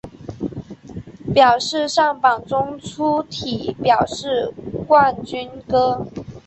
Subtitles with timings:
[1.31, 4.51] 表示上榜中粗体表示
[4.87, 6.07] 冠军歌